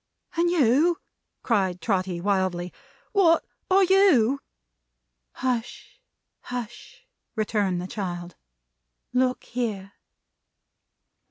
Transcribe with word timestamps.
"And 0.35 0.49
you," 0.49 0.97
said 1.47 1.79
Trotty, 1.79 2.19
wildly. 2.19 2.73
"What 3.11 3.45
are 3.69 3.83
you?" 3.83 4.41
"Hush, 5.33 6.01
hush!" 6.41 7.05
returned 7.35 7.79
the 7.79 7.85
child. 7.85 8.35
"Look 9.13 9.43
here!" 9.43 9.93